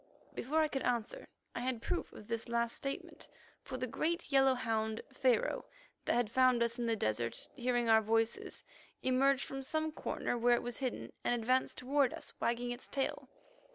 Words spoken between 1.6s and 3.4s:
proof of this last statement,